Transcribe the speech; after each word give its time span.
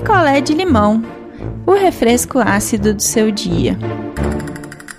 picolé 0.00 0.40
de 0.40 0.54
limão, 0.54 1.02
o 1.66 1.72
refresco 1.72 2.38
ácido 2.38 2.94
do 2.94 3.02
seu 3.02 3.32
dia. 3.32 3.76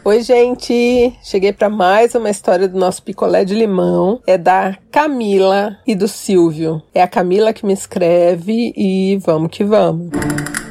Oi, 0.03 0.21
gente! 0.21 1.17
Cheguei 1.23 1.53
para 1.53 1.69
mais 1.69 2.15
uma 2.15 2.29
história 2.29 2.67
do 2.67 2.77
nosso 2.77 3.01
picolé 3.01 3.45
de 3.45 3.55
limão. 3.55 4.19
É 4.27 4.37
da 4.37 4.77
Camila 4.91 5.77
e 5.87 5.95
do 5.95 6.05
Silvio. 6.05 6.81
É 6.93 7.01
a 7.01 7.07
Camila 7.07 7.53
que 7.53 7.65
me 7.65 7.71
escreve 7.71 8.73
e 8.75 9.17
vamos 9.23 9.51
que 9.51 9.63
vamos. 9.63 10.09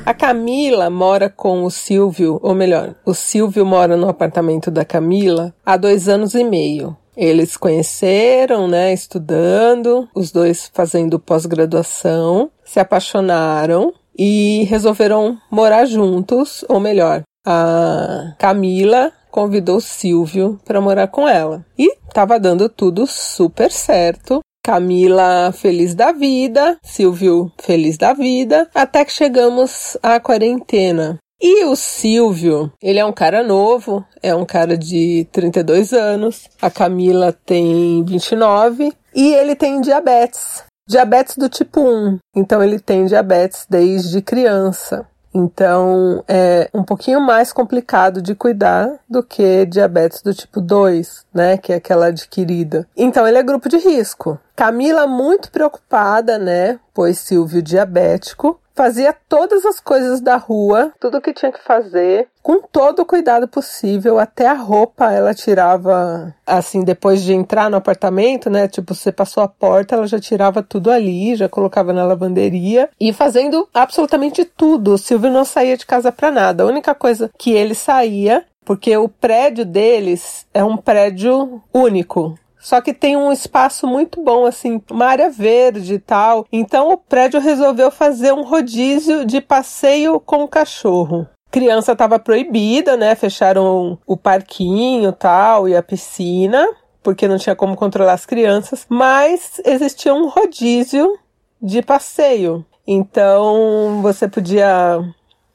A 0.04 0.12
Camila 0.12 0.90
mora 0.90 1.30
com 1.30 1.64
o 1.64 1.70
Silvio, 1.70 2.38
ou 2.42 2.54
melhor, 2.54 2.96
o 3.06 3.14
Silvio 3.14 3.64
mora 3.64 3.96
no 3.96 4.10
apartamento 4.10 4.70
da 4.70 4.84
Camila 4.84 5.54
há 5.64 5.74
dois 5.78 6.06
anos 6.06 6.34
e 6.34 6.44
meio. 6.44 6.94
Eles 7.16 7.56
conheceram, 7.56 8.68
né, 8.68 8.92
estudando, 8.92 10.06
os 10.14 10.30
dois 10.30 10.70
fazendo 10.74 11.18
pós-graduação, 11.18 12.50
se 12.62 12.78
apaixonaram 12.78 13.94
e 14.18 14.64
resolveram 14.64 15.38
morar 15.50 15.84
juntos, 15.84 16.64
ou 16.68 16.80
melhor, 16.80 17.22
a 17.46 18.34
Camila 18.38 19.12
convidou 19.30 19.80
Silvio 19.80 20.58
para 20.64 20.80
morar 20.80 21.08
com 21.08 21.28
ela. 21.28 21.64
E 21.78 21.94
estava 22.08 22.40
dando 22.40 22.68
tudo 22.68 23.06
super 23.06 23.70
certo. 23.70 24.40
Camila 24.64 25.52
feliz 25.52 25.94
da 25.94 26.12
vida, 26.12 26.76
Silvio 26.82 27.50
feliz 27.58 27.96
da 27.96 28.12
vida, 28.12 28.68
até 28.74 29.04
que 29.04 29.12
chegamos 29.12 29.96
à 30.02 30.20
quarentena. 30.20 31.18
E 31.40 31.64
o 31.64 31.76
Silvio, 31.76 32.72
ele 32.82 32.98
é 32.98 33.04
um 33.04 33.12
cara 33.12 33.44
novo, 33.44 34.04
é 34.20 34.34
um 34.34 34.44
cara 34.44 34.76
de 34.76 35.26
32 35.30 35.92
anos, 35.92 36.48
a 36.60 36.68
Camila 36.68 37.32
tem 37.46 38.04
29 38.04 38.92
e 39.14 39.34
ele 39.34 39.54
tem 39.54 39.80
diabetes. 39.80 40.64
Diabetes 40.88 41.36
do 41.36 41.50
tipo 41.50 41.82
1. 41.82 42.18
Então 42.34 42.64
ele 42.64 42.80
tem 42.80 43.04
diabetes 43.04 43.66
desde 43.68 44.22
criança. 44.22 45.06
Então 45.34 46.24
é 46.26 46.70
um 46.72 46.82
pouquinho 46.82 47.20
mais 47.20 47.52
complicado 47.52 48.22
de 48.22 48.34
cuidar 48.34 48.98
do 49.06 49.22
que 49.22 49.66
diabetes 49.66 50.22
do 50.22 50.32
tipo 50.32 50.62
2, 50.62 51.26
né? 51.34 51.58
Que 51.58 51.74
é 51.74 51.76
aquela 51.76 52.06
adquirida. 52.06 52.88
Então 52.96 53.28
ele 53.28 53.36
é 53.36 53.42
grupo 53.42 53.68
de 53.68 53.76
risco. 53.76 54.38
Camila 54.56 55.06
muito 55.06 55.50
preocupada, 55.50 56.38
né? 56.38 56.80
Pois 56.94 57.18
Silvio 57.18 57.60
diabético 57.60 58.58
fazia 58.78 59.12
todas 59.28 59.66
as 59.66 59.80
coisas 59.80 60.20
da 60.20 60.36
rua, 60.36 60.92
tudo 61.00 61.20
que 61.20 61.32
tinha 61.32 61.50
que 61.50 61.60
fazer, 61.60 62.28
com 62.40 62.62
todo 62.62 63.00
o 63.00 63.04
cuidado 63.04 63.48
possível, 63.48 64.20
até 64.20 64.46
a 64.46 64.52
roupa 64.54 65.12
ela 65.12 65.34
tirava, 65.34 66.32
assim, 66.46 66.84
depois 66.84 67.24
de 67.24 67.34
entrar 67.34 67.68
no 67.68 67.76
apartamento, 67.76 68.48
né? 68.48 68.68
Tipo, 68.68 68.94
você 68.94 69.10
passou 69.10 69.42
a 69.42 69.48
porta, 69.48 69.96
ela 69.96 70.06
já 70.06 70.20
tirava 70.20 70.62
tudo 70.62 70.92
ali, 70.92 71.34
já 71.34 71.48
colocava 71.48 71.92
na 71.92 72.04
lavanderia 72.04 72.88
e 73.00 73.12
fazendo 73.12 73.68
absolutamente 73.74 74.44
tudo. 74.44 74.94
O 74.94 74.98
Silvio 74.98 75.28
não 75.28 75.44
saía 75.44 75.76
de 75.76 75.84
casa 75.84 76.12
para 76.12 76.30
nada. 76.30 76.62
A 76.62 76.66
única 76.66 76.94
coisa 76.94 77.28
que 77.36 77.50
ele 77.50 77.74
saía 77.74 78.44
porque 78.64 78.96
o 78.96 79.08
prédio 79.08 79.64
deles 79.64 80.46
é 80.54 80.62
um 80.62 80.76
prédio 80.76 81.60
único. 81.74 82.38
Só 82.58 82.80
que 82.80 82.92
tem 82.92 83.16
um 83.16 83.32
espaço 83.32 83.86
muito 83.86 84.22
bom, 84.22 84.44
assim, 84.44 84.82
uma 84.90 85.06
área 85.06 85.30
verde 85.30 85.94
e 85.94 85.98
tal. 85.98 86.46
Então 86.52 86.90
o 86.90 86.96
prédio 86.96 87.40
resolveu 87.40 87.90
fazer 87.90 88.32
um 88.32 88.42
rodízio 88.42 89.24
de 89.24 89.40
passeio 89.40 90.18
com 90.20 90.42
o 90.42 90.48
cachorro. 90.48 91.26
Criança 91.50 91.92
estava 91.92 92.18
proibida, 92.18 92.96
né? 92.96 93.14
Fecharam 93.14 93.98
o 94.06 94.16
parquinho 94.16 95.12
tal 95.12 95.68
e 95.68 95.74
a 95.74 95.82
piscina, 95.82 96.66
porque 97.02 97.26
não 97.26 97.38
tinha 97.38 97.56
como 97.56 97.76
controlar 97.76 98.12
as 98.12 98.26
crianças, 98.26 98.84
mas 98.88 99.60
existia 99.64 100.14
um 100.14 100.28
rodízio 100.28 101.18
de 101.62 101.80
passeio. 101.80 102.66
Então 102.86 104.00
você 104.02 104.28
podia 104.28 105.02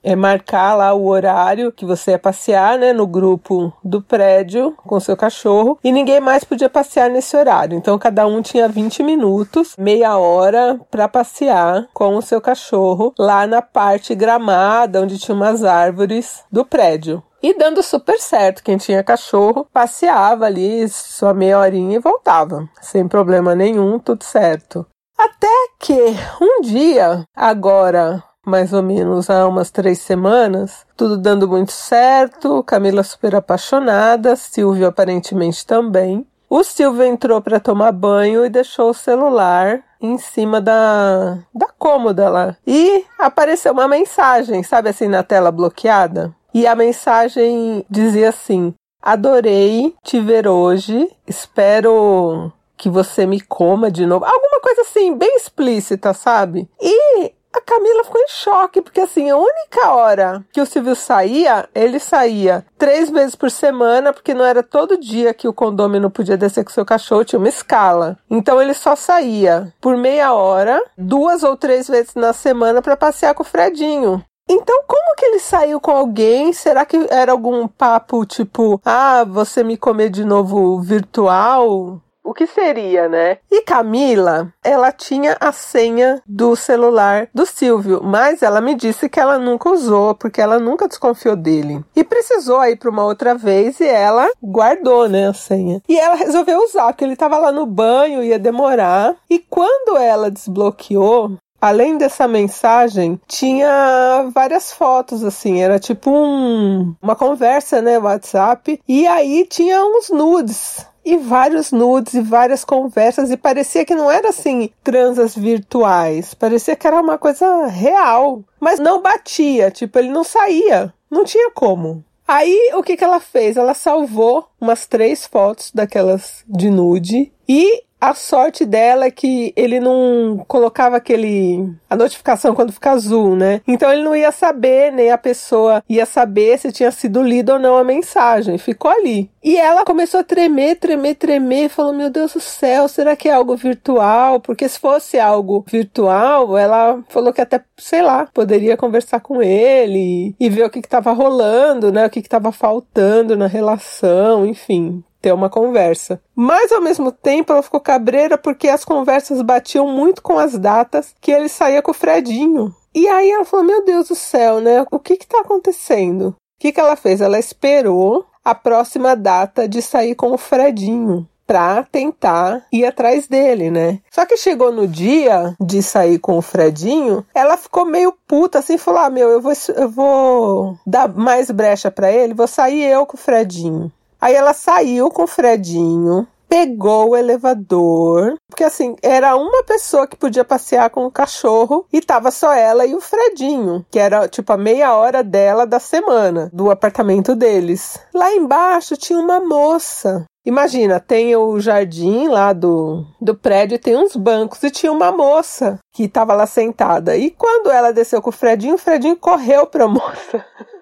é 0.03 0.15
marcar 0.15 0.75
lá 0.75 0.93
o 0.93 1.07
horário 1.07 1.71
que 1.71 1.85
você 1.85 2.11
ia 2.11 2.19
passear, 2.19 2.77
né, 2.77 2.91
no 2.91 3.07
grupo 3.07 3.73
do 3.83 4.01
prédio 4.01 4.73
com 4.77 4.99
seu 4.99 5.15
cachorro 5.15 5.79
e 5.83 5.91
ninguém 5.91 6.19
mais 6.19 6.43
podia 6.43 6.69
passear 6.69 7.09
nesse 7.09 7.35
horário. 7.37 7.77
Então 7.77 7.97
cada 7.97 8.27
um 8.27 8.41
tinha 8.41 8.67
20 8.67 9.01
minutos, 9.01 9.75
meia 9.77 10.17
hora 10.17 10.79
para 10.91 11.07
passear 11.07 11.87
com 11.93 12.15
o 12.15 12.21
seu 12.21 12.41
cachorro 12.41 13.13
lá 13.17 13.47
na 13.47 13.61
parte 13.61 14.13
gramada 14.13 15.01
onde 15.01 15.17
tinha 15.17 15.35
umas 15.35 15.63
árvores 15.63 16.43
do 16.51 16.65
prédio. 16.65 17.23
E 17.41 17.53
dando 17.57 17.83
super 17.83 18.17
certo, 18.19 18.63
quem 18.63 18.77
tinha 18.77 19.03
cachorro 19.03 19.67
passeava 19.73 20.45
ali 20.45 20.87
sua 20.87 21.33
meia 21.33 21.59
horinha 21.59 21.97
e 21.97 21.99
voltava, 21.99 22.69
sem 22.81 23.05
problema 23.05 23.53
nenhum, 23.53 23.99
tudo 23.99 24.23
certo. 24.23 24.85
Até 25.17 25.47
que 25.77 26.15
um 26.41 26.61
dia, 26.61 27.23
agora 27.35 28.23
mais 28.45 28.73
ou 28.73 28.83
menos 28.83 29.29
há 29.29 29.47
umas 29.47 29.71
três 29.71 29.99
semanas, 29.99 30.85
tudo 30.97 31.17
dando 31.17 31.47
muito 31.47 31.71
certo, 31.71 32.63
Camila 32.63 33.03
super 33.03 33.35
apaixonada, 33.35 34.35
Silvio 34.35 34.87
aparentemente 34.87 35.65
também. 35.65 36.25
O 36.49 36.63
Silvio 36.63 37.03
entrou 37.03 37.41
para 37.41 37.59
tomar 37.59 37.91
banho 37.91 38.45
e 38.45 38.49
deixou 38.49 38.91
o 38.91 38.93
celular 38.93 39.81
em 39.99 40.17
cima 40.17 40.61
da, 40.61 41.39
da 41.53 41.67
cômoda 41.79 42.29
lá. 42.29 42.55
E 42.67 43.05
apareceu 43.17 43.71
uma 43.71 43.87
mensagem, 43.87 44.61
sabe 44.61 44.89
assim, 44.89 45.07
na 45.07 45.23
tela 45.23 45.51
bloqueada? 45.51 46.31
E 46.53 46.67
a 46.67 46.75
mensagem 46.75 47.83
dizia 47.89 48.29
assim: 48.29 48.73
Adorei 49.01 49.95
te 50.03 50.19
ver 50.19 50.47
hoje, 50.47 51.09
espero 51.25 52.51
que 52.77 52.89
você 52.89 53.25
me 53.25 53.41
coma 53.41 53.89
de 53.89 54.05
novo. 54.05 54.23
Alguma 54.23 54.59
coisa 54.61 54.81
assim, 54.81 55.17
bem 55.17 55.35
explícita, 55.35 56.13
sabe? 56.13 56.69
E 56.79 57.31
a 57.53 57.61
Camila 57.61 58.03
ficou 58.03 58.19
em 58.19 58.27
choque, 58.27 58.81
porque 58.81 59.01
assim, 59.01 59.29
a 59.29 59.37
única 59.37 59.91
hora 59.91 60.43
que 60.51 60.59
o 60.59 60.65
Silvio 60.65 60.95
saía, 60.95 61.69
ele 61.73 61.99
saía 61.99 62.65
três 62.77 63.09
vezes 63.09 63.35
por 63.35 63.51
semana, 63.51 64.11
porque 64.11 64.33
não 64.33 64.43
era 64.43 64.63
todo 64.63 64.97
dia 64.97 65.33
que 65.33 65.47
o 65.47 65.53
condomínio 65.53 66.09
podia 66.09 66.35
descer 66.35 66.63
com 66.63 66.71
seu 66.71 66.85
cachorro, 66.85 67.23
tinha 67.23 67.39
uma 67.39 67.47
escala. 67.47 68.17
Então 68.29 68.61
ele 68.61 68.73
só 68.73 68.95
saía 68.95 69.71
por 69.79 69.95
meia 69.95 70.33
hora, 70.33 70.83
duas 70.97 71.43
ou 71.43 71.55
três 71.55 71.87
vezes 71.87 72.15
na 72.15 72.33
semana 72.33 72.81
para 72.81 72.97
passear 72.97 73.33
com 73.33 73.43
o 73.43 73.45
Fredinho. 73.45 74.23
Então, 74.49 74.83
como 74.85 75.15
que 75.15 75.25
ele 75.25 75.39
saiu 75.39 75.79
com 75.79 75.91
alguém? 75.91 76.51
Será 76.51 76.85
que 76.85 77.07
era 77.09 77.31
algum 77.31 77.65
papo 77.65 78.25
tipo, 78.25 78.81
ah, 78.83 79.23
você 79.23 79.63
me 79.63 79.77
comer 79.77 80.09
de 80.09 80.25
novo 80.25 80.81
virtual? 80.81 82.01
O 82.23 82.33
que 82.33 82.47
seria, 82.47 83.09
né? 83.09 83.37
E 83.51 83.61
Camila, 83.61 84.51
ela 84.63 84.91
tinha 84.91 85.35
a 85.39 85.51
senha 85.51 86.21
do 86.25 86.55
celular 86.55 87.27
do 87.33 87.45
Silvio, 87.45 88.01
mas 88.03 88.41
ela 88.41 88.61
me 88.61 88.73
disse 88.75 89.09
que 89.09 89.19
ela 89.19 89.37
nunca 89.37 89.69
usou, 89.69 90.15
porque 90.15 90.41
ela 90.41 90.57
nunca 90.57 90.87
desconfiou 90.87 91.35
dele. 91.35 91.83
E 91.95 92.03
precisou 92.03 92.63
ir 92.65 92.77
para 92.77 92.89
uma 92.89 93.03
outra 93.03 93.35
vez 93.35 93.79
e 93.79 93.87
ela 93.87 94.29
guardou, 94.41 95.09
né, 95.09 95.27
a 95.27 95.33
senha. 95.33 95.81
E 95.87 95.99
ela 95.99 96.15
resolveu 96.15 96.63
usar, 96.63 96.87
porque 96.87 97.03
ele 97.03 97.13
estava 97.13 97.37
lá 97.37 97.51
no 97.51 97.65
banho, 97.65 98.23
ia 98.23 98.39
demorar. 98.39 99.15
E 99.29 99.39
quando 99.39 99.97
ela 99.97 100.31
desbloqueou, 100.31 101.33
além 101.59 101.97
dessa 101.97 102.27
mensagem, 102.27 103.19
tinha 103.27 104.29
várias 104.33 104.71
fotos, 104.71 105.23
assim, 105.23 105.61
era 105.61 105.79
tipo 105.79 106.09
um, 106.11 106.93
uma 107.01 107.15
conversa, 107.15 107.81
né, 107.81 107.97
WhatsApp, 107.97 108.79
e 108.87 109.07
aí 109.07 109.45
tinha 109.49 109.83
uns 109.83 110.09
nudes 110.09 110.85
e 111.05 111.17
vários 111.17 111.71
nudes 111.71 112.13
e 112.13 112.21
várias 112.21 112.63
conversas 112.63 113.29
e 113.31 113.37
parecia 113.37 113.85
que 113.85 113.95
não 113.95 114.09
era 114.09 114.29
assim 114.29 114.69
transas 114.83 115.35
virtuais, 115.35 116.33
parecia 116.33 116.75
que 116.75 116.87
era 116.87 117.01
uma 117.01 117.17
coisa 117.17 117.67
real, 117.67 118.43
mas 118.59 118.79
não 118.79 119.01
batia, 119.01 119.69
tipo 119.69 119.97
ele 119.99 120.09
não 120.09 120.23
saía, 120.23 120.93
não 121.09 121.23
tinha 121.23 121.51
como. 121.51 122.03
Aí 122.27 122.71
o 122.75 122.81
que 122.81 122.95
que 122.95 123.03
ela 123.03 123.19
fez? 123.19 123.57
Ela 123.57 123.73
salvou 123.73 124.47
umas 124.59 124.85
três 124.85 125.25
fotos 125.25 125.71
daquelas 125.73 126.43
de 126.47 126.69
nude 126.69 127.31
e 127.47 127.83
a 128.03 128.13
sorte 128.13 128.65
dela 128.65 129.05
é 129.05 129.11
que 129.11 129.53
ele 129.55 129.79
não 129.79 130.43
colocava 130.45 130.97
aquele. 130.97 131.73
a 131.89 131.95
notificação 131.95 132.53
quando 132.53 132.73
fica 132.73 132.91
azul, 132.91 133.33
né? 133.33 133.61
Então 133.65 133.89
ele 133.93 134.03
não 134.03 134.13
ia 134.13 134.29
saber, 134.29 134.91
nem 134.91 135.09
a 135.09 135.17
pessoa 135.17 135.81
ia 135.87 136.05
saber 136.05 136.59
se 136.59 136.73
tinha 136.73 136.91
sido 136.91 137.23
lida 137.23 137.53
ou 137.53 137.59
não 137.59 137.77
a 137.77 137.83
mensagem. 137.83 138.57
Ficou 138.57 138.91
ali. 138.91 139.31
E 139.41 139.55
ela 139.55 139.85
começou 139.85 140.19
a 140.19 140.23
tremer, 140.23 140.75
tremer, 140.75 141.15
tremer, 141.15 141.69
falou: 141.69 141.93
Meu 141.93 142.09
Deus 142.09 142.33
do 142.33 142.41
céu, 142.41 142.89
será 142.89 143.15
que 143.15 143.29
é 143.29 143.33
algo 143.33 143.55
virtual? 143.55 144.41
Porque 144.41 144.67
se 144.67 144.77
fosse 144.77 145.17
algo 145.17 145.63
virtual, 145.65 146.57
ela 146.57 147.01
falou 147.07 147.31
que 147.31 147.39
até, 147.39 147.63
sei 147.77 148.01
lá, 148.01 148.27
poderia 148.33 148.75
conversar 148.75 149.21
com 149.21 149.41
ele 149.41 150.35
e 150.37 150.49
ver 150.49 150.65
o 150.65 150.69
que 150.69 150.79
estava 150.79 151.13
rolando, 151.13 151.89
né? 151.89 152.05
O 152.05 152.09
que 152.09 152.19
estava 152.19 152.51
faltando 152.51 153.37
na 153.37 153.47
relação, 153.47 154.45
enfim 154.45 155.01
ter 155.23 155.33
uma 155.33 155.49
conversa. 155.49 156.21
Mas 156.35 156.71
ao 156.73 156.81
mesmo 156.81 157.09
tempo 157.09 157.53
ela 157.53 157.63
ficou 157.63 157.79
cabreira 157.79 158.37
porque 158.37 158.67
as 158.67 158.83
conversas 158.83 159.41
batiam 159.41 159.87
muito 159.87 160.21
com 160.21 160.37
as 160.37 160.59
datas 160.59 161.15
que 161.21 161.31
ele 161.31 161.47
saía 161.47 161.81
com 161.81 161.91
o 161.91 161.95
Fredinho. 161.95 162.75
E 162.93 163.07
aí 163.07 163.31
ela 163.31 163.45
falou: 163.45 163.65
Meu 163.65 163.85
Deus 163.85 164.09
do 164.09 164.15
céu, 164.15 164.59
né? 164.59 164.85
O 164.91 164.99
que 164.99 165.15
que 165.15 165.25
tá 165.25 165.39
acontecendo? 165.39 166.27
O 166.27 166.35
que 166.59 166.73
que 166.73 166.79
ela 166.79 166.97
fez? 166.97 167.21
Ela 167.21 167.39
esperou 167.39 168.25
a 168.43 168.53
próxima 168.53 169.15
data 169.15 169.67
de 169.67 169.81
sair 169.81 170.13
com 170.13 170.33
o 170.33 170.37
Fredinho. 170.37 171.27
pra 171.45 171.83
tentar 171.83 172.65
ir 172.71 172.85
atrás 172.85 173.27
dele, 173.27 173.69
né? 173.69 173.99
Só 174.09 174.25
que 174.25 174.37
chegou 174.37 174.71
no 174.71 174.87
dia 174.87 175.53
de 175.59 175.83
sair 175.83 176.17
com 176.17 176.37
o 176.37 176.41
Fredinho, 176.41 177.25
ela 177.35 177.57
ficou 177.57 177.85
meio 177.85 178.13
puta 178.25 178.59
assim, 178.59 178.77
falou: 178.77 179.01
"Ah, 179.01 179.09
meu, 179.09 179.29
eu 179.29 179.41
vou 179.41 179.51
eu 179.75 179.89
vou 179.89 180.77
dar 180.87 181.09
mais 181.09 181.51
brecha 181.51 181.91
para 181.91 182.09
ele, 182.11 182.33
vou 182.33 182.47
sair 182.47 182.83
eu 182.83 183.05
com 183.05 183.17
o 183.17 183.19
Fredinho". 183.19 183.91
Aí 184.23 184.35
ela 184.35 184.53
saiu 184.53 185.09
com 185.09 185.23
o 185.23 185.27
Fredinho, 185.27 186.25
pegou 186.47 187.09
o 187.09 187.17
elevador, 187.17 188.35
porque 188.47 188.63
assim, 188.63 188.95
era 189.03 189.35
uma 189.35 189.63
pessoa 189.63 190.07
que 190.07 190.15
podia 190.15 190.45
passear 190.45 190.89
com 190.91 191.05
o 191.05 191.11
cachorro 191.11 191.85
e 191.91 191.99
tava 191.99 192.31
só 192.31 192.53
ela 192.53 192.85
e 192.85 192.95
o 192.95 193.01
Fredinho, 193.01 193.85
que 193.91 193.99
era 193.99 194.25
tipo 194.29 194.53
a 194.53 194.57
meia 194.57 194.95
hora 194.95 195.21
dela 195.21 195.67
da 195.67 195.77
semana, 195.77 196.49
do 196.53 196.71
apartamento 196.71 197.35
deles. 197.35 197.99
Lá 198.13 198.33
embaixo 198.33 198.95
tinha 198.95 199.19
uma 199.19 199.41
moça. 199.41 200.23
Imagina, 200.45 201.01
tem 201.01 201.35
o 201.35 201.59
jardim 201.59 202.29
lá 202.29 202.53
do, 202.53 203.05
do 203.19 203.35
prédio, 203.35 203.77
tem 203.77 203.97
uns 203.97 204.15
bancos 204.15 204.63
e 204.63 204.71
tinha 204.71 204.91
uma 204.93 205.11
moça 205.11 205.79
que 205.93 206.03
estava 206.03 206.33
lá 206.33 206.45
sentada. 206.45 207.17
E 207.17 207.29
quando 207.29 207.69
ela 207.69 207.91
desceu 207.91 208.21
com 208.21 208.29
o 208.29 208.33
Fredinho, 208.33 208.75
o 208.75 208.77
Fredinho 208.77 209.17
correu 209.17 209.67
para 209.67 209.83
a 209.83 209.89
moça. 209.89 210.45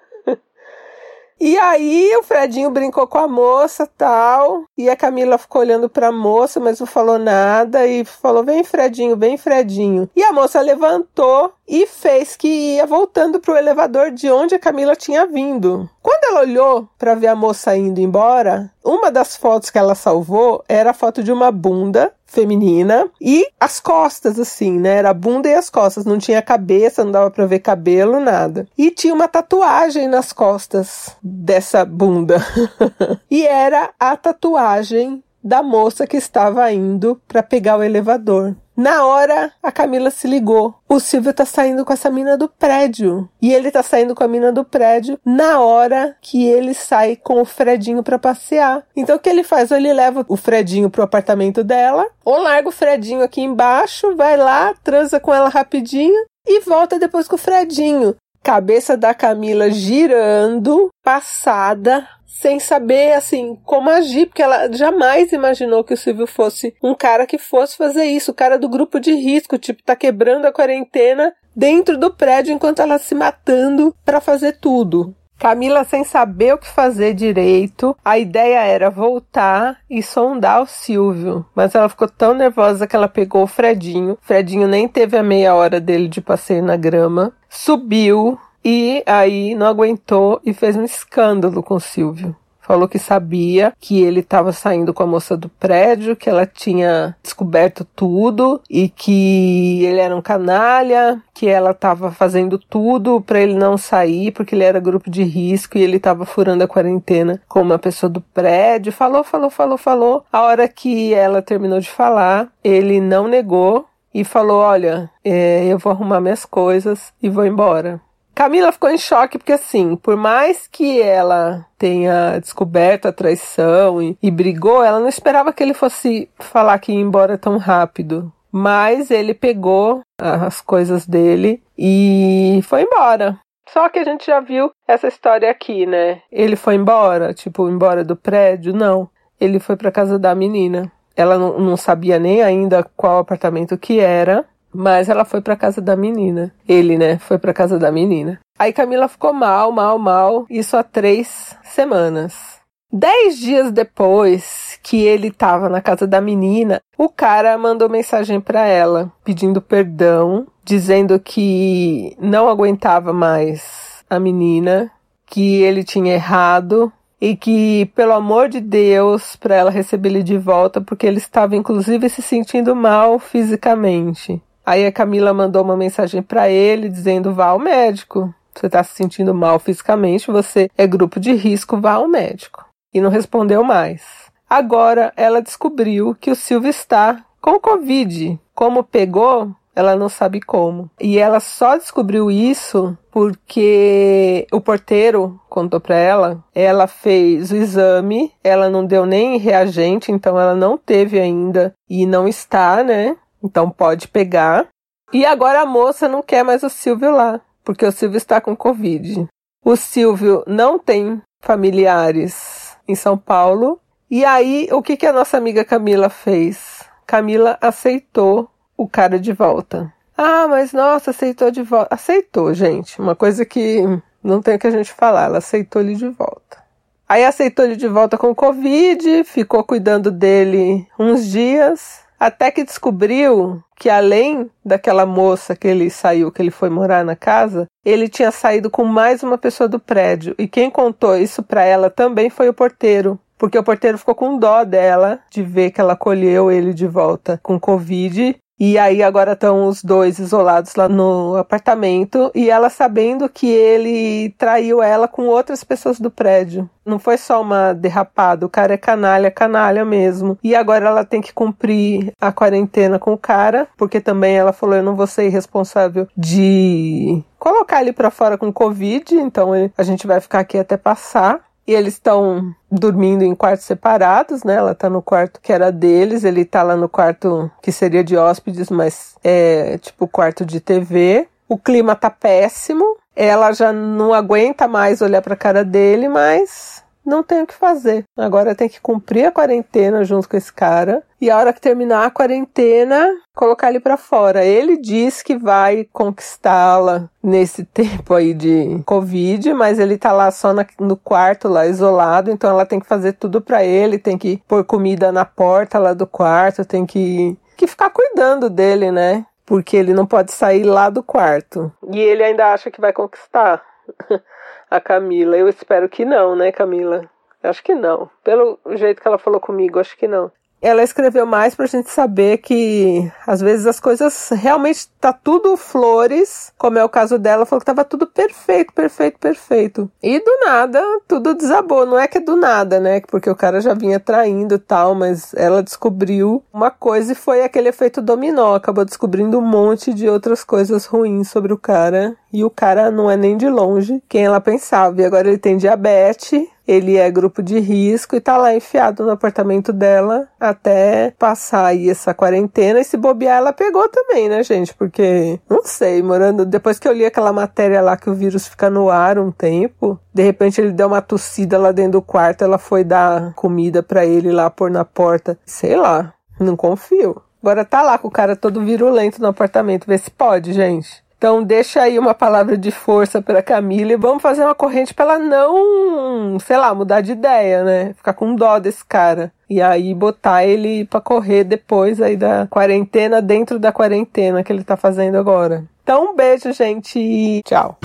E 1.44 1.58
aí 1.58 2.16
o 2.16 2.22
Fredinho 2.22 2.70
brincou 2.70 3.04
com 3.04 3.18
a 3.18 3.26
moça 3.26 3.84
tal. 3.98 4.62
E 4.78 4.88
a 4.88 4.94
Camila 4.94 5.36
ficou 5.36 5.60
olhando 5.60 5.88
pra 5.88 6.12
moça, 6.12 6.60
mas 6.60 6.78
não 6.78 6.86
falou 6.86 7.18
nada. 7.18 7.84
E 7.84 8.04
falou: 8.04 8.44
Vem, 8.44 8.62
Fredinho, 8.62 9.16
vem, 9.16 9.36
Fredinho. 9.36 10.08
E 10.14 10.22
a 10.22 10.32
moça 10.32 10.60
levantou 10.60 11.52
e 11.66 11.84
fez 11.84 12.36
que 12.36 12.76
ia 12.76 12.86
voltando 12.86 13.40
pro 13.40 13.56
elevador 13.56 14.12
de 14.12 14.30
onde 14.30 14.54
a 14.54 14.58
Camila 14.58 14.94
tinha 14.94 15.26
vindo. 15.26 15.90
Quando 16.00 16.24
ela 16.26 16.42
olhou 16.42 16.88
para 16.96 17.16
ver 17.16 17.26
a 17.26 17.34
moça 17.34 17.76
indo 17.76 18.00
embora, 18.00 18.70
uma 18.84 19.10
das 19.10 19.36
fotos 19.36 19.68
que 19.68 19.78
ela 19.78 19.96
salvou 19.96 20.62
era 20.68 20.90
a 20.90 20.94
foto 20.94 21.24
de 21.24 21.32
uma 21.32 21.50
bunda 21.50 22.14
feminina 22.32 23.08
e 23.20 23.46
as 23.60 23.78
costas, 23.78 24.38
assim, 24.38 24.78
né? 24.78 24.96
Era 24.96 25.10
a 25.10 25.14
bunda 25.14 25.48
e 25.48 25.54
as 25.54 25.70
costas, 25.70 26.04
não 26.04 26.18
tinha 26.18 26.42
cabeça, 26.42 27.04
não 27.04 27.12
dava 27.12 27.30
pra 27.30 27.46
ver 27.46 27.60
cabelo, 27.60 28.18
nada. 28.18 28.66
E 28.76 28.90
tinha 28.90 29.14
uma 29.14 29.28
tatuagem 29.28 30.08
nas 30.08 30.32
costas 30.32 31.14
dessa 31.22 31.84
bunda. 31.84 32.44
e 33.30 33.46
era 33.46 33.90
a 33.98 34.16
tatuagem 34.16 35.22
da 35.42 35.62
moça 35.62 36.06
que 36.06 36.16
estava 36.16 36.70
indo 36.72 37.20
para 37.26 37.42
pegar 37.42 37.76
o 37.76 37.82
elevador. 37.82 38.56
Na 38.76 39.04
hora, 39.04 39.52
a 39.62 39.70
Camila 39.70 40.10
se 40.10 40.26
ligou. 40.26 40.74
O 40.88 40.98
Silvio 40.98 41.32
tá 41.32 41.44
saindo 41.44 41.84
com 41.84 41.92
essa 41.92 42.10
mina 42.10 42.36
do 42.36 42.48
prédio. 42.48 43.28
E 43.40 43.52
ele 43.52 43.70
tá 43.70 43.82
saindo 43.82 44.14
com 44.14 44.24
a 44.24 44.28
mina 44.28 44.50
do 44.50 44.64
prédio 44.64 45.18
na 45.24 45.60
hora 45.60 46.16
que 46.20 46.46
ele 46.46 46.72
sai 46.74 47.16
com 47.16 47.40
o 47.40 47.44
Fredinho 47.44 48.02
para 48.02 48.18
passear. 48.18 48.84
Então 48.96 49.16
o 49.16 49.18
que 49.18 49.28
ele 49.28 49.42
faz? 49.42 49.70
Ele 49.70 49.92
leva 49.92 50.24
o 50.28 50.36
Fredinho 50.36 50.90
pro 50.90 51.02
apartamento 51.02 51.62
dela, 51.62 52.06
ou 52.24 52.40
larga 52.40 52.68
o 52.68 52.72
Fredinho 52.72 53.22
aqui 53.22 53.42
embaixo, 53.42 54.16
vai 54.16 54.36
lá, 54.36 54.74
transa 54.82 55.20
com 55.20 55.34
ela 55.34 55.48
rapidinho 55.48 56.24
e 56.46 56.60
volta 56.60 56.98
depois 56.98 57.28
com 57.28 57.36
o 57.36 57.38
Fredinho. 57.38 58.16
Cabeça 58.42 58.96
da 58.96 59.14
Camila 59.14 59.70
girando, 59.70 60.90
passada, 61.02 62.06
sem 62.26 62.58
saber 62.58 63.12
assim 63.12 63.56
como 63.64 63.88
agir, 63.88 64.26
porque 64.26 64.42
ela 64.42 64.70
jamais 64.72 65.32
imaginou 65.32 65.84
que 65.84 65.94
o 65.94 65.96
Silvio 65.96 66.26
fosse 66.26 66.74
um 66.82 66.94
cara 66.94 67.26
que 67.26 67.38
fosse 67.38 67.76
fazer 67.76 68.04
isso, 68.04 68.32
o 68.32 68.34
cara 68.34 68.58
do 68.58 68.68
grupo 68.68 68.98
de 68.98 69.12
risco, 69.12 69.56
tipo, 69.58 69.82
tá 69.84 69.94
quebrando 69.94 70.46
a 70.46 70.52
quarentena 70.52 71.32
dentro 71.54 71.96
do 71.96 72.12
prédio 72.12 72.52
enquanto 72.52 72.82
ela 72.82 72.98
se 72.98 73.14
matando 73.14 73.94
para 74.04 74.20
fazer 74.20 74.58
tudo. 74.58 75.14
Camila 75.42 75.82
sem 75.82 76.04
saber 76.04 76.54
o 76.54 76.58
que 76.58 76.68
fazer 76.68 77.14
direito, 77.14 77.96
a 78.04 78.16
ideia 78.16 78.60
era 78.60 78.88
voltar 78.88 79.76
e 79.90 80.00
sondar 80.00 80.62
o 80.62 80.66
Silvio, 80.68 81.44
mas 81.52 81.74
ela 81.74 81.88
ficou 81.88 82.06
tão 82.08 82.32
nervosa 82.32 82.86
que 82.86 82.94
ela 82.94 83.08
pegou 83.08 83.42
o 83.42 83.48
Fredinho. 83.48 84.16
Fredinho 84.22 84.68
nem 84.68 84.86
teve 84.86 85.16
a 85.18 85.22
meia 85.22 85.52
hora 85.56 85.80
dele 85.80 86.06
de 86.06 86.20
passeio 86.20 86.62
na 86.62 86.76
grama, 86.76 87.32
subiu, 87.50 88.38
e 88.64 89.02
aí 89.04 89.56
não 89.56 89.66
aguentou 89.66 90.40
e 90.44 90.54
fez 90.54 90.76
um 90.76 90.84
escândalo 90.84 91.60
com 91.60 91.74
o 91.74 91.80
Silvio. 91.80 92.36
Falou 92.62 92.88
que 92.88 92.98
sabia 92.98 93.72
que 93.80 94.00
ele 94.00 94.20
estava 94.20 94.52
saindo 94.52 94.94
com 94.94 95.02
a 95.02 95.06
moça 95.06 95.36
do 95.36 95.48
prédio, 95.48 96.16
que 96.16 96.30
ela 96.30 96.46
tinha 96.46 97.16
descoberto 97.22 97.84
tudo 97.84 98.60
e 98.70 98.88
que 98.88 99.84
ele 99.84 99.98
era 99.98 100.14
um 100.14 100.22
canalha, 100.22 101.20
que 101.34 101.48
ela 101.48 101.72
estava 101.72 102.12
fazendo 102.12 102.56
tudo 102.56 103.20
para 103.20 103.40
ele 103.40 103.54
não 103.54 103.76
sair 103.76 104.30
porque 104.30 104.54
ele 104.54 104.64
era 104.64 104.78
grupo 104.78 105.10
de 105.10 105.24
risco 105.24 105.76
e 105.76 105.82
ele 105.82 105.96
estava 105.96 106.24
furando 106.24 106.62
a 106.62 106.68
quarentena 106.68 107.40
com 107.48 107.60
uma 107.60 107.78
pessoa 107.78 108.08
do 108.08 108.20
prédio. 108.20 108.92
Falou, 108.92 109.24
falou, 109.24 109.50
falou, 109.50 109.76
falou. 109.76 110.24
A 110.32 110.42
hora 110.42 110.68
que 110.68 111.12
ela 111.12 111.42
terminou 111.42 111.80
de 111.80 111.90
falar, 111.90 112.48
ele 112.62 113.00
não 113.00 113.26
negou 113.26 113.86
e 114.14 114.24
falou: 114.24 114.60
Olha, 114.60 115.10
é, 115.24 115.66
eu 115.66 115.78
vou 115.78 115.92
arrumar 115.92 116.20
minhas 116.20 116.44
coisas 116.44 117.12
e 117.22 117.28
vou 117.28 117.44
embora. 117.44 118.00
Camila 118.34 118.72
ficou 118.72 118.90
em 118.90 118.98
choque 118.98 119.38
porque, 119.38 119.52
assim, 119.52 119.94
por 119.96 120.16
mais 120.16 120.66
que 120.66 121.00
ela 121.00 121.66
tenha 121.78 122.38
descoberto 122.38 123.06
a 123.06 123.12
traição 123.12 124.02
e, 124.02 124.16
e 124.22 124.30
brigou, 124.30 124.82
ela 124.82 124.98
não 124.98 125.08
esperava 125.08 125.52
que 125.52 125.62
ele 125.62 125.74
fosse 125.74 126.28
falar 126.38 126.78
que 126.78 126.92
ia 126.92 127.00
embora 127.00 127.36
tão 127.36 127.58
rápido. 127.58 128.32
Mas 128.50 129.10
ele 129.10 129.32
pegou 129.32 130.02
as 130.18 130.60
coisas 130.60 131.06
dele 131.06 131.62
e 131.76 132.60
foi 132.64 132.82
embora. 132.82 133.38
Só 133.68 133.88
que 133.88 133.98
a 133.98 134.04
gente 134.04 134.26
já 134.26 134.40
viu 134.40 134.70
essa 134.86 135.08
história 135.08 135.50
aqui, 135.50 135.86
né? 135.86 136.20
Ele 136.30 136.56
foi 136.56 136.74
embora, 136.74 137.32
tipo, 137.32 137.70
embora 137.70 138.04
do 138.04 138.14
prédio? 138.14 138.74
Não. 138.74 139.08
Ele 139.40 139.58
foi 139.58 139.76
para 139.76 139.90
casa 139.90 140.18
da 140.18 140.34
menina. 140.34 140.92
Ela 141.16 141.38
não, 141.38 141.58
não 141.58 141.76
sabia 141.76 142.18
nem 142.18 142.42
ainda 142.42 142.84
qual 142.96 143.18
apartamento 143.18 143.78
que 143.78 143.98
era. 143.98 144.44
Mas 144.74 145.08
ela 145.08 145.24
foi 145.24 145.40
para 145.40 145.56
casa 145.56 145.80
da 145.80 145.96
menina. 145.96 146.52
Ele, 146.66 146.96
né, 146.96 147.18
foi 147.18 147.38
para 147.38 147.52
casa 147.52 147.78
da 147.78 147.92
menina. 147.92 148.40
Aí 148.58 148.72
Camila 148.72 149.08
ficou 149.08 149.32
mal, 149.32 149.72
mal, 149.72 149.98
mal. 149.98 150.46
Isso 150.48 150.76
há 150.76 150.82
três 150.82 151.56
semanas. 151.62 152.60
Dez 152.94 153.38
dias 153.38 153.72
depois 153.72 154.78
que 154.82 155.02
ele 155.02 155.28
estava 155.28 155.68
na 155.70 155.80
casa 155.80 156.06
da 156.06 156.20
menina, 156.20 156.78
o 156.98 157.08
cara 157.08 157.56
mandou 157.56 157.88
mensagem 157.88 158.38
para 158.38 158.66
ela 158.66 159.10
pedindo 159.24 159.62
perdão, 159.62 160.46
dizendo 160.62 161.18
que 161.18 162.14
não 162.20 162.48
aguentava 162.48 163.10
mais 163.10 164.04
a 164.10 164.20
menina, 164.20 164.90
que 165.26 165.62
ele 165.62 165.82
tinha 165.82 166.12
errado 166.12 166.92
e 167.18 167.34
que, 167.34 167.90
pelo 167.94 168.12
amor 168.12 168.50
de 168.50 168.60
Deus, 168.60 169.36
para 169.36 169.54
ela 169.54 169.70
receber 169.70 170.10
ele 170.10 170.22
de 170.22 170.36
volta, 170.36 170.80
porque 170.80 171.06
ele 171.06 171.16
estava 171.16 171.56
inclusive 171.56 172.10
se 172.10 172.20
sentindo 172.20 172.76
mal 172.76 173.18
fisicamente. 173.18 174.42
Aí 174.64 174.86
a 174.86 174.92
Camila 174.92 175.32
mandou 175.32 175.62
uma 175.62 175.76
mensagem 175.76 176.22
para 176.22 176.48
ele 176.48 176.88
dizendo: 176.88 177.34
vá 177.34 177.46
ao 177.46 177.58
médico. 177.58 178.32
Você 178.54 178.66
está 178.66 178.82
se 178.84 178.94
sentindo 178.94 179.34
mal 179.34 179.58
fisicamente, 179.58 180.30
você 180.30 180.70
é 180.76 180.86
grupo 180.86 181.18
de 181.18 181.32
risco, 181.32 181.80
vá 181.80 181.92
ao 181.92 182.06
médico. 182.06 182.64
E 182.92 183.00
não 183.00 183.08
respondeu 183.08 183.64
mais. 183.64 184.02
Agora 184.48 185.12
ela 185.16 185.40
descobriu 185.40 186.14
que 186.14 186.30
o 186.30 186.36
Silvio 186.36 186.68
está 186.68 187.24
com 187.40 187.58
Covid. 187.58 188.38
Como 188.54 188.84
pegou, 188.84 189.50
ela 189.74 189.96
não 189.96 190.08
sabe 190.08 190.40
como. 190.40 190.90
E 191.00 191.18
ela 191.18 191.40
só 191.40 191.76
descobriu 191.76 192.30
isso 192.30 192.96
porque 193.10 194.46
o 194.52 194.60
porteiro 194.60 195.40
contou 195.48 195.80
para 195.80 195.96
ela, 195.96 196.44
ela 196.54 196.86
fez 196.86 197.50
o 197.50 197.56
exame, 197.56 198.32
ela 198.42 198.68
não 198.70 198.84
deu 198.84 199.04
nem 199.04 199.38
reagente, 199.38 200.12
então 200.12 200.38
ela 200.38 200.54
não 200.54 200.78
teve 200.78 201.18
ainda 201.18 201.74
e 201.88 202.06
não 202.06 202.26
está, 202.28 202.82
né? 202.82 203.16
Então 203.42 203.70
pode 203.70 204.08
pegar. 204.08 204.68
E 205.12 205.26
agora 205.26 205.62
a 205.62 205.66
moça 205.66 206.08
não 206.08 206.22
quer 206.22 206.42
mais 206.42 206.62
o 206.62 206.70
Silvio 206.70 207.10
lá, 207.10 207.40
porque 207.64 207.84
o 207.84 207.92
Silvio 207.92 208.16
está 208.16 208.40
com 208.40 208.56
Covid. 208.56 209.26
O 209.64 209.76
Silvio 209.76 210.42
não 210.46 210.78
tem 210.78 211.20
familiares 211.40 212.76
em 212.88 212.94
São 212.94 213.16
Paulo. 213.16 213.80
E 214.10 214.24
aí, 214.24 214.68
o 214.72 214.82
que, 214.82 214.96
que 214.96 215.06
a 215.06 215.12
nossa 215.12 215.36
amiga 215.36 215.64
Camila 215.64 216.08
fez? 216.08 216.84
Camila 217.06 217.58
aceitou 217.60 218.50
o 218.76 218.88
cara 218.88 219.18
de 219.18 219.32
volta. 219.32 219.92
Ah, 220.16 220.46
mas 220.48 220.72
nossa, 220.72 221.10
aceitou 221.10 221.50
de 221.50 221.62
volta. 221.62 221.94
Aceitou, 221.94 222.52
gente. 222.52 223.00
Uma 223.00 223.14
coisa 223.14 223.44
que 223.44 223.82
não 224.22 224.42
tem 224.42 224.56
o 224.56 224.58
que 224.58 224.66
a 224.66 224.70
gente 224.70 224.92
falar. 224.92 225.24
Ela 225.24 225.38
aceitou 225.38 225.80
ele 225.80 225.94
de 225.94 226.08
volta. 226.08 226.62
Aí 227.08 227.24
aceitou 227.24 227.64
ele 227.64 227.76
de 227.76 227.88
volta 227.88 228.16
com 228.16 228.34
Covid, 228.34 229.24
ficou 229.24 229.62
cuidando 229.62 230.10
dele 230.10 230.86
uns 230.98 231.26
dias 231.26 232.01
até 232.22 232.52
que 232.52 232.62
descobriu 232.62 233.60
que 233.74 233.90
além 233.90 234.48
daquela 234.64 235.04
moça 235.04 235.56
que 235.56 235.66
ele 235.66 235.90
saiu, 235.90 236.30
que 236.30 236.40
ele 236.40 236.52
foi 236.52 236.70
morar 236.70 237.04
na 237.04 237.16
casa, 237.16 237.66
ele 237.84 238.08
tinha 238.08 238.30
saído 238.30 238.70
com 238.70 238.84
mais 238.84 239.24
uma 239.24 239.36
pessoa 239.36 239.68
do 239.68 239.80
prédio. 239.80 240.32
E 240.38 240.46
quem 240.46 240.70
contou 240.70 241.16
isso 241.16 241.42
para 241.42 241.64
ela 241.64 241.90
também 241.90 242.30
foi 242.30 242.48
o 242.48 242.54
porteiro. 242.54 243.18
Porque 243.36 243.58
o 243.58 243.64
porteiro 243.64 243.98
ficou 243.98 244.14
com 244.14 244.38
dó 244.38 244.62
dela 244.62 245.18
de 245.28 245.42
ver 245.42 245.72
que 245.72 245.80
ela 245.80 245.96
colheu 245.96 246.48
ele 246.48 246.72
de 246.72 246.86
volta 246.86 247.40
com 247.42 247.58
Covid 247.58 248.36
E 248.64 248.78
aí 248.78 249.02
agora 249.02 249.32
estão 249.32 249.66
os 249.66 249.82
dois 249.82 250.20
isolados 250.20 250.76
lá 250.76 250.88
no 250.88 251.34
apartamento 251.36 252.30
e 252.32 252.48
ela 252.48 252.70
sabendo 252.70 253.28
que 253.28 253.48
ele 253.48 254.32
traiu 254.38 254.80
ela 254.80 255.08
com 255.08 255.26
outras 255.26 255.64
pessoas 255.64 255.98
do 255.98 256.12
prédio. 256.12 256.70
Não 256.86 256.96
foi 256.96 257.18
só 257.18 257.42
uma 257.42 257.72
derrapada, 257.72 258.46
o 258.46 258.48
cara 258.48 258.74
é 258.74 258.76
canalha, 258.76 259.32
canalha 259.32 259.84
mesmo. 259.84 260.38
E 260.44 260.54
agora 260.54 260.86
ela 260.86 261.04
tem 261.04 261.20
que 261.20 261.32
cumprir 261.32 262.12
a 262.20 262.30
quarentena 262.30 263.00
com 263.00 263.12
o 263.12 263.18
cara, 263.18 263.66
porque 263.76 264.00
também 264.00 264.36
ela 264.36 264.52
falou: 264.52 264.76
eu 264.76 264.82
não 264.84 264.94
vou 264.94 265.08
ser 265.08 265.28
responsável 265.28 266.06
de 266.16 267.20
colocar 267.40 267.80
ele 267.80 267.92
para 267.92 268.12
fora 268.12 268.38
com 268.38 268.52
Covid, 268.52 269.12
então 269.16 269.50
a 269.76 269.82
gente 269.82 270.06
vai 270.06 270.20
ficar 270.20 270.38
aqui 270.38 270.56
até 270.56 270.76
passar. 270.76 271.40
E 271.66 271.74
eles 271.74 271.94
estão 271.94 272.54
dormindo 272.70 273.22
em 273.22 273.34
quartos 273.34 273.66
separados, 273.66 274.42
né? 274.42 274.54
Ela 274.54 274.74
tá 274.74 274.90
no 274.90 275.00
quarto 275.00 275.40
que 275.40 275.52
era 275.52 275.70
deles, 275.70 276.24
ele 276.24 276.44
tá 276.44 276.62
lá 276.62 276.76
no 276.76 276.88
quarto 276.88 277.50
que 277.62 277.70
seria 277.70 278.02
de 278.02 278.16
hóspedes, 278.16 278.68
mas 278.68 279.14
é 279.22 279.78
tipo 279.78 280.08
quarto 280.08 280.44
de 280.44 280.60
TV. 280.60 281.28
O 281.48 281.56
clima 281.56 281.94
tá 281.94 282.10
péssimo. 282.10 282.96
Ela 283.14 283.52
já 283.52 283.72
não 283.72 284.12
aguenta 284.14 284.66
mais 284.66 285.02
olhar 285.02 285.20
para 285.20 285.34
a 285.34 285.36
cara 285.36 285.64
dele, 285.64 286.08
mas 286.08 286.81
não 287.04 287.22
tem 287.22 287.42
o 287.42 287.46
que 287.46 287.54
fazer. 287.54 288.04
Agora 288.16 288.54
tem 288.54 288.68
que 288.68 288.80
cumprir 288.80 289.26
a 289.26 289.32
quarentena 289.32 290.04
junto 290.04 290.28
com 290.28 290.36
esse 290.36 290.52
cara. 290.52 291.02
E 291.20 291.30
a 291.30 291.36
hora 291.36 291.52
que 291.52 291.60
terminar 291.60 292.04
a 292.04 292.10
quarentena, 292.10 293.08
colocar 293.34 293.68
ele 293.68 293.80
para 293.80 293.96
fora. 293.96 294.44
Ele 294.44 294.76
diz 294.76 295.22
que 295.22 295.36
vai 295.36 295.86
conquistá-la 295.92 297.08
nesse 297.22 297.64
tempo 297.72 298.14
aí 298.14 298.34
de 298.34 298.82
Covid, 298.84 299.52
mas 299.54 299.78
ele 299.78 299.98
tá 299.98 300.12
lá 300.12 300.30
só 300.30 300.52
na, 300.52 300.66
no 300.80 300.96
quarto, 300.96 301.48
lá 301.48 301.66
isolado. 301.66 302.30
Então 302.30 302.50
ela 302.50 302.66
tem 302.66 302.80
que 302.80 302.86
fazer 302.86 303.12
tudo 303.12 303.40
para 303.40 303.64
ele, 303.64 303.98
tem 303.98 304.16
que 304.16 304.42
pôr 304.48 304.64
comida 304.64 305.12
na 305.12 305.24
porta 305.24 305.78
lá 305.78 305.92
do 305.94 306.06
quarto, 306.06 306.64
tem 306.64 306.86
que, 306.86 307.36
que 307.56 307.66
ficar 307.66 307.90
cuidando 307.90 308.48
dele, 308.48 308.90
né? 308.90 309.24
Porque 309.44 309.76
ele 309.76 309.92
não 309.92 310.06
pode 310.06 310.32
sair 310.32 310.62
lá 310.62 310.88
do 310.88 311.02
quarto. 311.02 311.72
E 311.90 311.98
ele 311.98 312.22
ainda 312.22 312.52
acha 312.52 312.70
que 312.70 312.80
vai 312.80 312.92
conquistar. 312.92 313.62
a 314.70 314.80
Camila. 314.80 315.36
Eu 315.36 315.48
espero 315.48 315.88
que 315.88 316.04
não, 316.04 316.36
né, 316.36 316.52
Camila? 316.52 317.08
Acho 317.42 317.62
que 317.62 317.74
não. 317.74 318.10
Pelo 318.22 318.58
jeito 318.76 319.00
que 319.00 319.08
ela 319.08 319.18
falou 319.18 319.40
comigo, 319.40 319.78
acho 319.78 319.96
que 319.96 320.06
não 320.06 320.30
ela 320.62 320.84
escreveu 320.84 321.26
mais 321.26 321.56
pra 321.56 321.66
gente 321.66 321.90
saber 321.90 322.38
que 322.38 323.10
às 323.26 323.40
vezes 323.40 323.66
as 323.66 323.80
coisas 323.80 324.28
realmente 324.30 324.88
tá 325.00 325.12
tudo 325.12 325.56
flores, 325.56 326.52
como 326.56 326.78
é 326.78 326.84
o 326.84 326.88
caso 326.88 327.18
dela, 327.18 327.44
falou 327.44 327.58
que 327.58 327.66
tava 327.66 327.84
tudo 327.84 328.06
perfeito, 328.06 328.72
perfeito, 328.72 329.18
perfeito. 329.18 329.90
E 330.00 330.20
do 330.20 330.38
nada, 330.46 330.80
tudo 331.08 331.34
desabou. 331.34 331.84
Não 331.84 331.98
é 331.98 332.06
que 332.06 332.18
é 332.18 332.20
do 332.20 332.36
nada, 332.36 332.78
né? 332.78 333.00
Porque 333.08 333.28
o 333.28 333.34
cara 333.34 333.60
já 333.60 333.74
vinha 333.74 333.98
traindo 333.98 334.54
e 334.54 334.58
tal, 334.58 334.94
mas 334.94 335.34
ela 335.34 335.62
descobriu 335.62 336.44
uma 336.52 336.70
coisa 336.70 337.10
e 337.10 337.16
foi 337.16 337.42
aquele 337.42 337.68
efeito 337.68 338.00
dominó, 338.00 338.54
acabou 338.54 338.84
descobrindo 338.84 339.38
um 339.38 339.42
monte 339.42 339.92
de 339.92 340.08
outras 340.08 340.44
coisas 340.44 340.86
ruins 340.86 341.28
sobre 341.28 341.52
o 341.52 341.58
cara. 341.58 342.16
E 342.32 342.44
o 342.44 342.50
cara 342.50 342.90
não 342.90 343.10
é 343.10 343.16
nem 343.16 343.36
de 343.36 343.48
longe 343.48 344.02
quem 344.08 344.24
ela 344.24 344.40
pensava. 344.40 345.02
E 345.02 345.04
agora 345.04 345.28
ele 345.28 345.38
tem 345.38 345.56
diabetes, 345.56 346.46
ele 346.66 346.96
é 346.96 347.10
grupo 347.10 347.42
de 347.42 347.58
risco 347.58 348.16
e 348.16 348.20
tá 348.20 348.36
lá 348.36 348.54
enfiado 348.54 349.04
no 349.04 349.10
apartamento 349.10 349.72
dela 349.72 350.28
até 350.38 351.12
passar 351.18 351.66
aí 351.66 351.90
essa 351.90 352.14
quarentena. 352.14 352.80
E 352.80 352.84
se 352.84 352.96
bobear, 352.96 353.38
ela 353.38 353.52
pegou 353.52 353.88
também, 353.88 354.28
né, 354.28 354.42
gente? 354.42 354.74
Porque, 354.74 355.40
não 355.48 355.62
sei, 355.64 356.02
morando. 356.02 356.44
Depois 356.44 356.78
que 356.78 356.88
eu 356.88 356.92
li 356.92 357.04
aquela 357.04 357.32
matéria 357.32 357.80
lá 357.80 357.96
que 357.96 358.10
o 358.10 358.14
vírus 358.14 358.46
fica 358.46 358.70
no 358.70 358.90
ar 358.90 359.18
um 359.18 359.30
tempo, 359.30 359.98
de 360.12 360.22
repente 360.22 360.60
ele 360.60 360.72
deu 360.72 360.86
uma 360.86 361.02
tossida 361.02 361.58
lá 361.58 361.72
dentro 361.72 361.92
do 361.92 362.02
quarto, 362.02 362.44
ela 362.44 362.58
foi 362.58 362.84
dar 362.84 363.32
comida 363.34 363.82
para 363.82 364.04
ele 364.04 364.30
lá, 364.30 364.48
pôr 364.48 364.70
na 364.70 364.84
porta. 364.84 365.38
Sei 365.44 365.76
lá, 365.76 366.14
não 366.38 366.56
confio. 366.56 367.20
Agora 367.42 367.64
tá 367.64 367.82
lá 367.82 367.98
com 367.98 368.06
o 368.06 368.10
cara 368.10 368.36
todo 368.36 368.64
virulento 368.64 369.20
no 369.20 369.26
apartamento. 369.26 369.86
Vê 369.86 369.98
se 369.98 370.10
pode, 370.10 370.52
gente. 370.52 371.01
Então 371.22 371.40
deixa 371.40 371.82
aí 371.82 372.00
uma 372.00 372.14
palavra 372.14 372.58
de 372.58 372.72
força 372.72 373.22
para 373.22 373.40
Camila 373.40 373.92
e 373.92 373.96
vamos 373.96 374.20
fazer 374.20 374.42
uma 374.42 374.56
corrente 374.56 374.92
para 374.92 375.14
ela 375.14 375.20
não, 375.20 376.36
sei 376.40 376.56
lá, 376.56 376.74
mudar 376.74 377.00
de 377.00 377.12
ideia, 377.12 377.62
né? 377.62 377.94
Ficar 377.96 378.12
com 378.12 378.34
dó 378.34 378.58
desse 378.58 378.84
cara. 378.84 379.30
E 379.48 379.62
aí 379.62 379.94
botar 379.94 380.44
ele 380.44 380.84
para 380.84 381.00
correr 381.00 381.44
depois 381.44 382.02
aí 382.02 382.16
da 382.16 382.48
quarentena, 382.50 383.22
dentro 383.22 383.60
da 383.60 383.70
quarentena 383.70 384.42
que 384.42 384.52
ele 384.52 384.64
tá 384.64 384.76
fazendo 384.76 385.16
agora. 385.16 385.62
Então 385.84 386.10
um 386.10 386.16
beijo, 386.16 386.52
gente, 386.52 386.98
e 386.98 387.40
tchau. 387.44 387.78